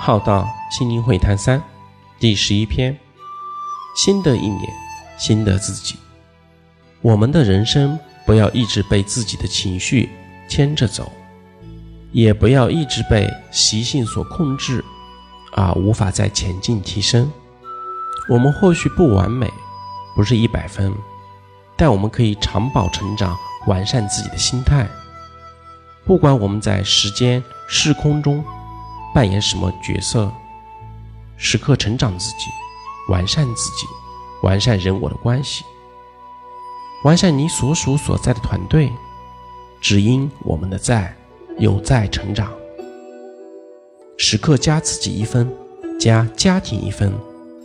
[0.00, 1.60] 浩道心灵会谈三
[2.20, 2.96] 第十一篇：
[3.96, 4.72] 新的一年，
[5.18, 5.96] 新的自己。
[7.02, 10.08] 我们的人生不要一直被自己的情绪
[10.48, 11.10] 牵着走，
[12.12, 14.82] 也不要一直被习性所控制，
[15.52, 17.30] 而无法再前进提升。
[18.30, 19.52] 我们或许不完美，
[20.14, 20.94] 不是一百分，
[21.76, 23.36] 但我们可以长保成长，
[23.66, 24.88] 完善自己的心态。
[26.06, 28.44] 不管我们在时间、时空中。
[29.14, 30.32] 扮演什么角色？
[31.36, 32.46] 时刻成长自己，
[33.08, 33.86] 完善自己，
[34.42, 35.64] 完善人我的关系，
[37.04, 38.90] 完善你所属所在的团队。
[39.80, 41.16] 只因我们的在，
[41.58, 42.52] 有在成长。
[44.16, 45.48] 时刻加自己一分，
[46.00, 47.12] 加家庭一分，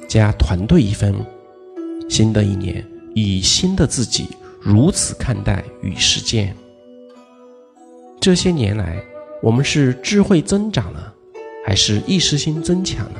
[0.07, 1.15] 加团队一分。
[2.07, 4.29] 新的一年，以新的自己
[4.61, 6.55] 如此看待与实践。
[8.19, 9.03] 这些年来，
[9.41, 11.12] 我们是智慧增长了。
[11.73, 13.19] 还是意识心增强了。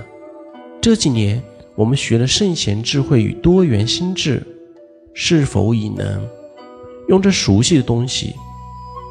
[0.80, 1.42] 这几年，
[1.73, 4.45] 我们学了圣贤智慧与多元心智，
[5.16, 6.23] 是否已能
[7.08, 8.36] 用这熟悉的东西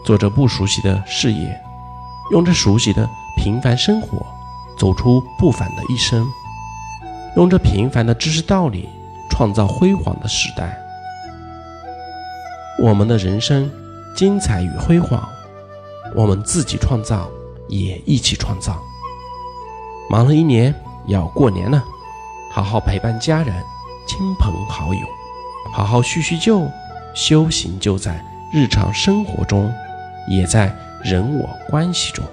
[0.05, 1.61] 做着不熟悉的事业，
[2.31, 3.05] 用这熟悉的
[3.37, 4.25] 平凡生活
[4.79, 6.25] 走出不凡的一生，
[7.35, 8.89] 用这平凡的知识道理
[9.29, 10.79] 创造辉煌的时代？
[12.79, 13.69] 我们的人生
[14.15, 15.29] 精彩与辉煌，
[16.15, 17.29] 我们自己创造，
[17.67, 18.81] 也一起创造。
[20.11, 20.75] 忙了一年，
[21.07, 21.83] 要过年了，
[22.53, 23.55] 好好陪伴家人、
[24.07, 25.01] 亲朋好友，
[25.73, 26.67] 好好叙叙旧。
[27.15, 29.71] 修行就在日常生活中，
[30.29, 32.25] 也在人我关系中。